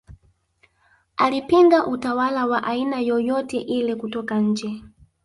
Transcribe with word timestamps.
Alipinga 1.17 1.87
utawala 1.87 2.45
wa 2.45 2.63
aina 2.63 2.99
yoyote 2.99 3.57
ile 3.57 3.95
kutoka 3.95 4.39
nje 4.39 4.83